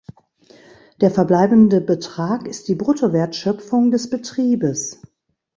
Der 0.99 1.11
verbleibende 1.11 1.79
Betrag 1.79 2.47
ist 2.47 2.67
die 2.67 2.73
Bruttowertschöpfung 2.73 3.91
des 3.91 4.09
Betriebes. 4.09 4.99